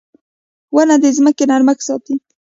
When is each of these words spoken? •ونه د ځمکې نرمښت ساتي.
•ونه 0.75 0.95
د 1.03 1.05
ځمکې 1.17 1.43
نرمښت 1.49 1.81
ساتي. 1.87 2.15